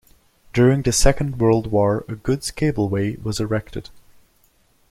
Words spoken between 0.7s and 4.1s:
the Second World War a goods cableway was erected.